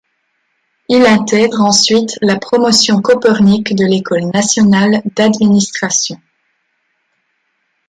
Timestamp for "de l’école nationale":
3.75-5.03